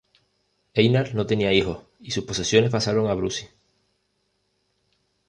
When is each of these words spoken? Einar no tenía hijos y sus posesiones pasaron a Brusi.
Einar 0.75 1.11
no 1.13 1.27
tenía 1.27 1.53
hijos 1.53 1.83
y 1.99 2.09
sus 2.09 2.23
posesiones 2.23 2.71
pasaron 2.71 3.07
a 3.07 3.13
Brusi. 3.13 3.47